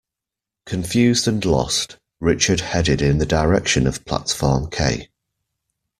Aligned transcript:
Confused 0.65 1.27
and 1.27 1.45
lost, 1.45 1.97
Richard 2.19 2.61
headed 2.61 3.03
in 3.03 3.19
the 3.19 3.25
direction 3.27 3.85
of 3.85 4.03
platform 4.03 4.67
K. 4.71 5.09